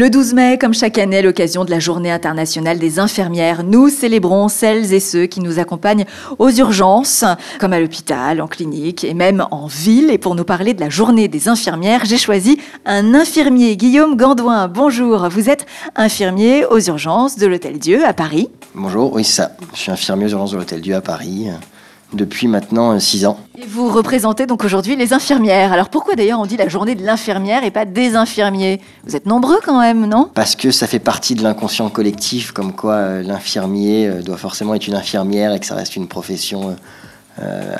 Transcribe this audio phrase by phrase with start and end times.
[0.00, 4.48] Le 12 mai, comme chaque année, l'occasion de la Journée internationale des infirmières, nous célébrons
[4.48, 6.06] celles et ceux qui nous accompagnent
[6.38, 7.22] aux urgences,
[7.58, 10.08] comme à l'hôpital, en clinique et même en ville.
[10.08, 14.68] Et pour nous parler de la Journée des infirmières, j'ai choisi un infirmier, Guillaume Gandouin.
[14.68, 15.66] Bonjour, vous êtes
[15.96, 18.48] infirmier aux urgences de l'Hôtel Dieu à Paris.
[18.74, 19.50] Bonjour, oui ça.
[19.74, 21.48] Je suis infirmier aux urgences de l'Hôtel Dieu à Paris
[22.12, 23.38] depuis maintenant 6 ans.
[23.58, 25.72] Et vous représentez donc aujourd'hui les infirmières.
[25.72, 28.80] Alors pourquoi d'ailleurs on dit la journée de l'infirmière et pas des infirmiers?
[29.04, 30.30] Vous êtes nombreux quand même, non?
[30.34, 34.74] Parce que ça fait partie de l'inconscient collectif, comme quoi euh, l'infirmier euh, doit forcément
[34.74, 36.76] être une infirmière et que ça reste une profession
[37.40, 37.76] euh,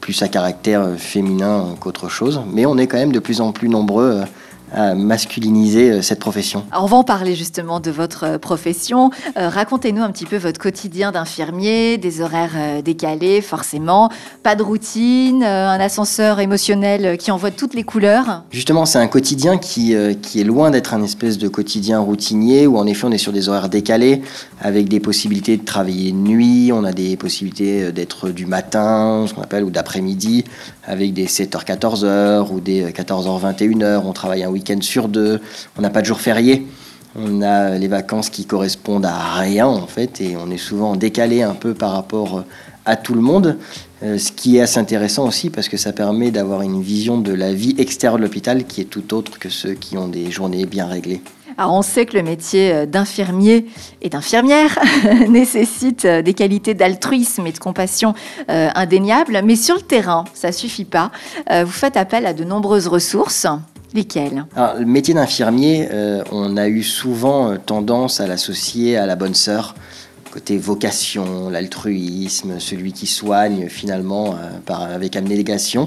[0.00, 2.42] plus à caractère féminin qu'autre chose.
[2.52, 4.22] Mais on est quand même de plus en plus nombreux
[4.74, 6.64] à masculiniser euh, cette profession.
[6.76, 9.10] on va en parler justement de votre euh, profession.
[9.36, 14.10] Euh, racontez-nous un petit peu votre quotidien d'infirmier, des horaires décalés forcément,
[14.42, 18.42] pas de routine, un ascenseur émotionnel qui envoie toutes les couleurs.
[18.50, 22.78] Justement, c'est un quotidien qui, qui est loin d'être un espèce de quotidien routinier où
[22.78, 24.22] en effet on est sur des horaires décalés
[24.60, 29.34] avec des possibilités de travailler de nuit, on a des possibilités d'être du matin, ce
[29.34, 30.44] qu'on appelle, ou d'après-midi,
[30.84, 36.20] avec des 7h-14h ou des 14h-21h, on travaille un week-end on n'a pas de jour
[36.20, 36.66] férié.
[37.16, 41.42] On a les vacances qui correspondent à rien en fait et on est souvent décalé
[41.42, 42.42] un peu par rapport euh,
[42.86, 43.56] à tout le monde,
[44.02, 47.32] euh, ce qui est assez intéressant aussi parce que ça permet d'avoir une vision de
[47.32, 50.66] la vie extérieure de l'hôpital qui est tout autre que ceux qui ont des journées
[50.66, 51.22] bien réglées.
[51.56, 53.66] Alors on sait que le métier euh, d'infirmier
[54.02, 54.76] et d'infirmière
[55.28, 58.14] nécessite des qualités d'altruisme et de compassion
[58.48, 61.12] indéniables, mais sur le terrain, ça suffit pas.
[61.48, 63.46] vous faites appel à de nombreuses ressources.
[63.94, 64.44] Lesquels?
[64.56, 69.34] Le métier d'infirmier, euh, on a eu souvent euh, tendance à l'associer à la bonne
[69.34, 69.76] sœur,
[70.32, 75.86] côté vocation, l'altruisme, celui qui soigne finalement euh, par, avec abnégation.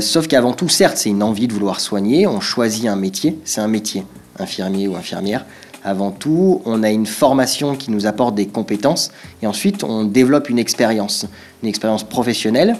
[0.00, 3.60] sauf qu'avant tout, certes, c'est une envie de vouloir soigner, on choisit un métier, c'est
[3.60, 4.04] un métier,
[4.38, 5.44] infirmier ou infirmière.
[5.84, 9.10] Avant tout, on a une formation qui nous apporte des compétences.
[9.42, 11.26] Et ensuite on développe une expérience,
[11.62, 12.76] une expérience professionnelle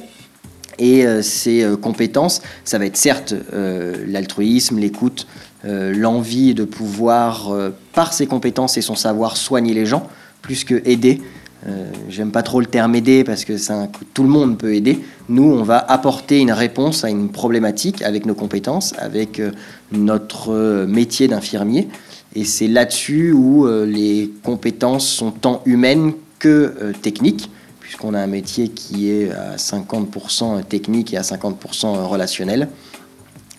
[0.78, 5.26] et euh, ces euh, compétences, ça va être certes euh, l'altruisme, l'écoute,
[5.64, 7.54] l'envie de pouvoir,
[7.92, 10.08] par ses compétences et son savoir, soigner les gens,
[10.40, 11.22] plus que aider.
[12.08, 13.52] J'aime pas trop le terme aider parce que
[14.12, 14.98] tout le monde peut aider.
[15.28, 19.40] Nous, on va apporter une réponse à une problématique avec nos compétences, avec
[19.92, 21.86] notre métier d'infirmier.
[22.34, 27.48] Et c'est là-dessus où les compétences sont tant humaines que techniques
[27.92, 32.68] puisqu'on a un métier qui est à 50% technique et à 50% relationnel.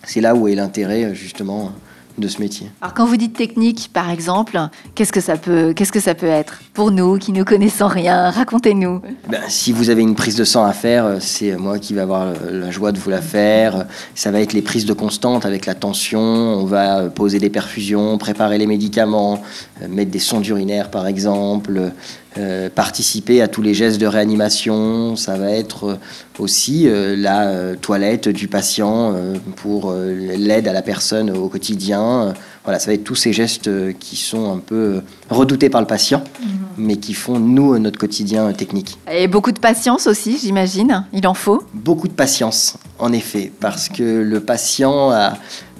[0.05, 1.71] C'est là où est l'intérêt justement
[2.17, 2.69] de ce métier.
[2.81, 4.59] Alors quand vous dites technique, par exemple,
[4.95, 8.29] qu'est-ce que ça peut, qu'est-ce que ça peut être pour nous qui ne connaissons rien?
[8.31, 9.01] Racontez-nous.
[9.29, 12.33] Ben, si vous avez une prise de sang à faire, c'est moi qui vais avoir
[12.51, 13.85] la joie de vous la faire.
[14.15, 16.21] Ça va être les prises de constante avec la tension.
[16.21, 19.41] On va poser des perfusions, préparer les médicaments,
[19.87, 21.91] mettre des sondes urinaires par exemple,
[22.37, 25.15] euh, participer à tous les gestes de réanimation.
[25.15, 25.95] Ça va être euh,
[26.39, 29.15] aussi euh, la toilette du patient
[29.57, 32.33] pour l'aide à la personne au quotidien.
[32.63, 36.23] Voilà, ça va être tous ces gestes qui sont un peu redoutés par le patient,
[36.39, 36.47] mhm.
[36.77, 38.97] mais qui font, nous, notre quotidien technique.
[39.11, 41.05] Et beaucoup de patience aussi, j'imagine.
[41.13, 45.33] Il en faut Beaucoup de patience, en effet, parce que le patient a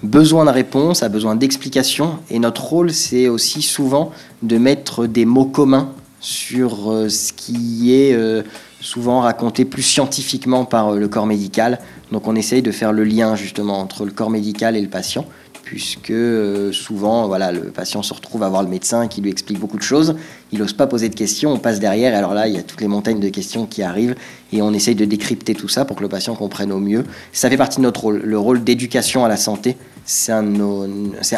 [0.04, 4.12] besoin de réponses, a besoin d'explications, et notre rôle, c'est aussi souvent
[4.44, 5.90] de mettre des mots communs
[6.24, 8.44] sur euh, ce qui est euh,
[8.80, 11.80] souvent raconté plus scientifiquement par euh, le corps médical.
[12.12, 15.26] Donc on essaye de faire le lien justement entre le corps médical et le patient
[15.64, 19.60] puisque euh, souvent, voilà, le patient se retrouve à voir le médecin qui lui explique
[19.60, 20.16] beaucoup de choses.
[20.52, 22.82] Il n'ose pas poser de questions, on passe derrière, alors là, il y a toutes
[22.82, 24.16] les montagnes de questions qui arrivent,
[24.52, 27.06] et on essaye de décrypter tout ça pour que le patient comprenne au mieux.
[27.32, 29.78] Ça fait partie de notre rôle, le rôle d'éducation à la santé.
[30.06, 30.46] C'est un,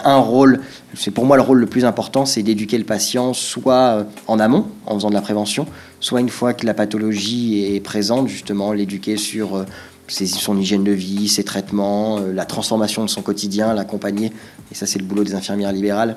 [0.03, 0.61] un rôle,
[0.95, 4.39] c'est pour moi le rôle le plus important, c'est d'éduquer le patient soit euh, en
[4.39, 5.67] amont, en faisant de la prévention,
[5.99, 9.65] soit une fois que la pathologie est présente, justement, l'éduquer sur
[10.09, 14.31] euh, son hygiène de vie, ses traitements, euh, la transformation de son quotidien, l'accompagner,
[14.71, 16.15] et ça c'est le boulot des infirmières libérales,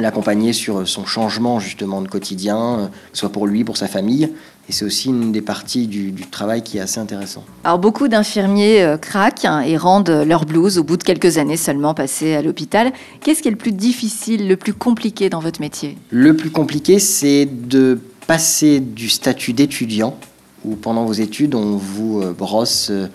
[0.00, 4.30] l'accompagner sur son changement justement de quotidien, euh, soit pour lui, pour sa famille.
[4.68, 7.44] Et c'est aussi une des parties du, travail qui est assez intéressant.
[7.64, 11.56] Alors beaucoup d'infirmiers euh, craquent hein, et rendent leur blouse au bout de quelques années
[11.56, 12.92] seulement passées à l'hôpital.
[13.20, 15.96] Qu'est-ce qui est le plus difficile, le plus compliqué dans votre métier?
[16.10, 20.16] Le plus compliqué, c'est de passer du statut d'étudiant
[20.64, 23.06] où pendant vos études, on vous euh, brosse euh,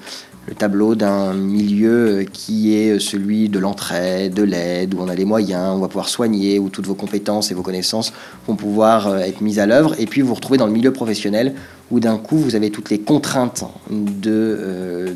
[0.48, 5.16] le tableau d'un milieu euh, qui est celui de l'entraide, de l'aide, où on a
[5.16, 8.14] les moyens, on va pouvoir soigner, où toutes vos compétences et vos connaissances
[8.48, 11.56] vont pouvoir être mises à l'œuvre, et puis vous vous retrouvez dans le milieu professionnel,
[11.92, 15.14] où d'un coup vous avez toutes les contraintes de,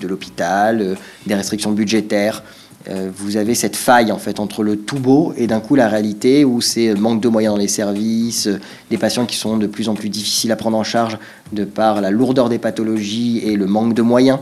[0.00, 0.96] de l'hôpital,
[1.26, 2.44] des restrictions budgétaires,
[2.88, 5.88] euh, vous avez cette faille en fait entre le tout beau et d'un coup la
[5.88, 8.48] réalité où c'est manque de moyens dans les services,
[8.90, 11.18] des patients qui sont de plus en plus difficiles à prendre en charge
[11.52, 14.38] de par la lourdeur des pathologies et le manque de moyens.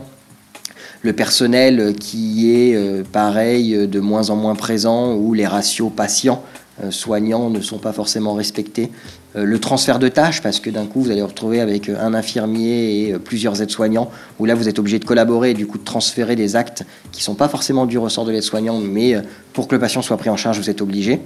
[1.03, 6.43] Le personnel qui est euh, pareil de moins en moins présent où les ratios patients
[6.81, 8.89] euh, soignants ne sont pas forcément respectés.
[9.35, 11.97] Euh, le transfert de tâches, parce que d'un coup, vous allez vous retrouver avec euh,
[11.99, 15.77] un infirmier et plusieurs aides-soignants, où là, vous êtes obligé de collaborer et du coup
[15.77, 19.15] de transférer des actes qui ne sont pas forcément du ressort de l'aide-soignant, mais
[19.53, 21.19] pour que le patient soit pris en charge, vous êtes obligé.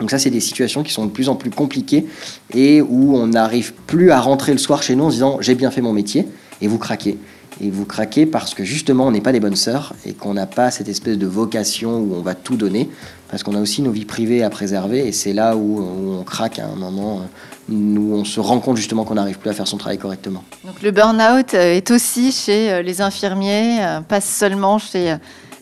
[0.00, 2.06] Donc ça, c'est des situations qui sont de plus en plus compliquées
[2.54, 5.70] et où on n'arrive plus à rentrer le soir chez nous en disant j'ai bien
[5.70, 6.26] fait mon métier
[6.62, 7.18] et vous craquez.
[7.62, 10.46] Et vous craquez parce que justement, on n'est pas des bonnes sœurs et qu'on n'a
[10.46, 12.88] pas cette espèce de vocation où on va tout donner,
[13.30, 15.06] parce qu'on a aussi nos vies privées à préserver.
[15.06, 15.80] Et c'est là où,
[16.18, 17.22] on craque à un moment,
[17.70, 20.42] où on se rend compte justement qu'on n'arrive plus à faire son travail correctement.
[20.64, 25.16] Donc le burn-out euh, est aussi chez euh, les infirmiers, euh, pas seulement chez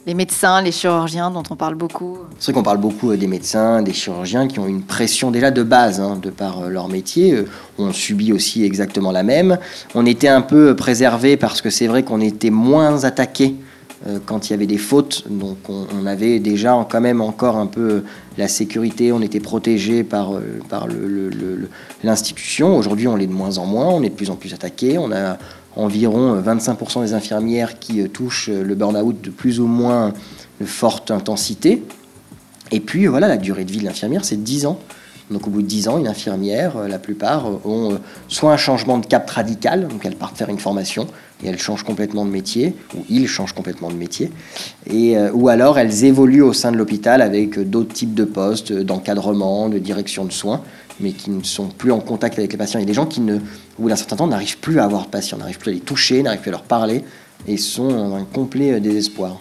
[0.07, 3.83] les médecins, les chirurgiens dont on parle beaucoup C'est vrai qu'on parle beaucoup des médecins,
[3.83, 7.45] des chirurgiens qui ont une pression déjà de base hein, de par leur métier.
[7.77, 9.59] On subit aussi exactement la même.
[9.95, 13.55] On était un peu préservé parce que c'est vrai qu'on était moins attaqué
[14.27, 15.25] quand il y avait des fautes.
[15.29, 18.05] Donc on, avait déjà quand même encore un peu
[18.37, 20.33] la sécurité, on était protégé par,
[20.69, 20.87] par
[22.05, 22.77] l'institution.
[22.77, 24.99] Aujourd'hui, on l'est de moins en moins, on est de plus en plus attaqué.
[24.99, 25.37] On a
[25.79, 30.13] environ 25% des infirmières qui euh, touchent euh, le burn-out de plus ou moins
[30.65, 31.85] forte intensité.
[32.73, 34.79] Et puis voilà, la durée de vie de l'infirmière, c'est 10 ans.
[35.31, 37.99] Donc au bout de 10 ans, une infirmière, euh, la plupart, ont
[38.29, 41.07] soit un changement de cap radical, donc elles partent faire une formation
[41.43, 44.33] et elles changent complètement de métier, ou ils changent complètement de métier,
[44.91, 49.69] et, ou alors elles évoluent au sein de l'hôpital avec d'autres types de postes, d'encadrement,
[49.69, 50.63] de direction de soins,
[51.01, 52.81] mais qui ne sont plus en contact avec les patients.
[52.81, 53.39] Il y a des gens qui, ne,
[53.81, 56.23] au d'un certain temps, n'arrivent plus à avoir de patients, n'arrivent plus à les toucher,
[56.23, 57.05] n'arrivent plus à leur parler,
[57.47, 59.39] et sont dans un complet euh, désespoir.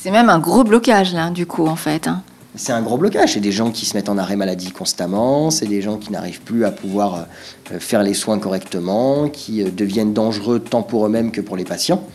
[0.00, 2.08] C'est même un gros blocage, là, du coup, en fait.
[2.08, 2.22] Hein.
[2.56, 3.34] C'est un gros blocage.
[3.34, 6.42] C'est des gens qui se mettent en arrêt maladie constamment, c'est des gens qui n'arrivent
[6.42, 7.26] plus à pouvoir
[7.72, 11.64] euh, faire les soins correctement, qui euh, deviennent dangereux tant pour eux-mêmes que pour les
[11.64, 12.06] patients.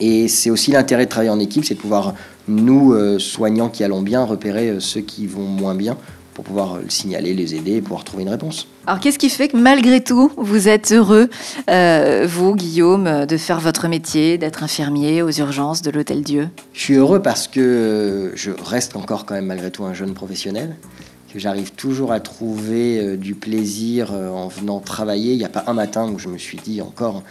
[0.00, 2.14] Et c'est aussi l'intérêt de travailler en équipe, c'est de pouvoir,
[2.48, 5.96] nous, soignants qui allons bien, repérer ceux qui vont moins bien
[6.36, 8.68] pour pouvoir le signaler, les aider pouvoir trouver une réponse.
[8.86, 11.30] Alors qu'est-ce qui fait que malgré tout, vous êtes heureux,
[11.70, 16.50] euh, vous Guillaume, de faire votre métier, d'être infirmier aux urgences de l'Hôtel Dieu?
[16.74, 20.76] Je suis heureux parce que je reste encore quand même malgré tout un jeune professionnel,
[21.32, 25.32] que j'arrive toujours à trouver euh, du plaisir euh, en venant travailler.
[25.32, 27.22] Il n'y a pas un matin où je me suis dit encore,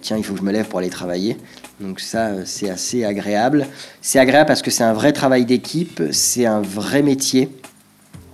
[0.00, 1.36] tiens, il faut que je me lève pour aller travailler.
[1.80, 3.66] Donc ça, c'est assez agréable.
[4.00, 7.48] C'est agréable parce que c'est un vrai travail d'équipe, c'est un vrai métier.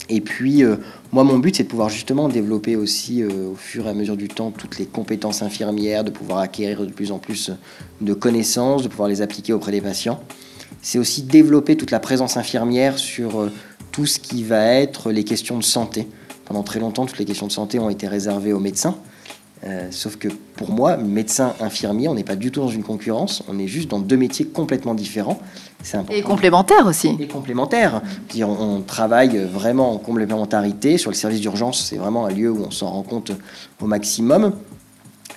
[0.09, 0.77] Et puis, euh,
[1.13, 4.17] moi, mon but, c'est de pouvoir justement développer aussi, euh, au fur et à mesure
[4.17, 7.51] du temps, toutes les compétences infirmières, de pouvoir acquérir de plus en plus
[8.01, 10.21] de connaissances, de pouvoir les appliquer auprès des patients.
[10.81, 13.53] C'est aussi développer toute la présence infirmière sur euh,
[13.93, 16.07] tout ce qui va être les questions de santé.
[16.47, 18.97] Pendant très longtemps, toutes les questions de santé ont été réservées aux médecins.
[19.91, 23.59] Sauf que pour moi, médecin, infirmier, on n'est pas du tout dans une concurrence, on
[23.59, 25.41] est juste dans deux métiers complètement différents.
[26.11, 27.17] Et complémentaire aussi.
[27.21, 28.03] Et complémentaire.
[28.37, 30.99] On, on, travaille vraiment en complémentarité.
[30.99, 33.33] Sur le service d'urgence, c'est vraiment un lieu où on s'en rend compte
[33.81, 34.53] au maximum.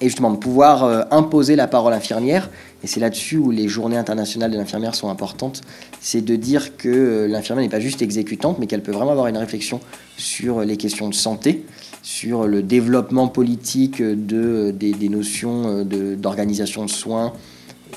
[0.01, 2.49] Et justement, de pouvoir euh, imposer la parole infirmière,
[2.83, 5.61] et c'est là-dessus où les journées internationales de l'infirmière sont importantes,
[5.99, 9.27] c'est de dire que euh, l'infirmière n'est pas juste exécutante, mais qu'elle peut vraiment avoir
[9.27, 9.79] une réflexion
[10.17, 11.65] sur les questions de santé,
[12.01, 17.33] sur le développement politique de, des, des notions d'organisation de soins,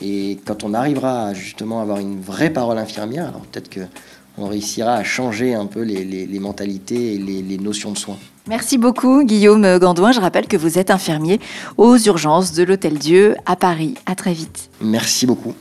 [0.02, 4.94] et quand on arrivera à justement avoir une vraie parole infirmière, alors peut-être qu'on réussira
[4.94, 8.18] à changer un peu les, mentalités et les, les, notions de soins.
[8.48, 10.12] Merci beaucoup Guillaume Gandouin.
[10.12, 11.40] Je rappelle que vous êtes infirmier
[11.76, 13.94] aux urgences de l'Hôtel Dieu à Paris.
[14.06, 14.70] À très vite.
[14.80, 15.54] Merci beaucoup.